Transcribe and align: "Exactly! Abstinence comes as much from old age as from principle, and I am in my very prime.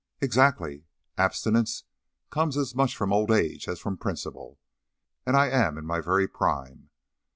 "Exactly! 0.19 0.85
Abstinence 1.15 1.83
comes 2.31 2.57
as 2.57 2.73
much 2.73 2.97
from 2.97 3.13
old 3.13 3.29
age 3.29 3.67
as 3.67 3.79
from 3.79 3.97
principle, 3.99 4.57
and 5.27 5.37
I 5.37 5.49
am 5.49 5.77
in 5.77 5.85
my 5.85 6.01
very 6.01 6.27
prime. 6.27 6.89